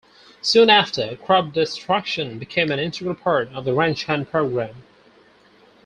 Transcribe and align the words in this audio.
Soon 0.41 0.71
after, 0.71 1.15
crop 1.15 1.53
destruction 1.53 2.39
became 2.39 2.71
an 2.71 2.79
integral 2.79 3.13
part 3.13 3.53
of 3.53 3.65
the 3.65 3.73
"Ranch 3.75 4.05
Hand" 4.05 4.31
program. 4.31 4.77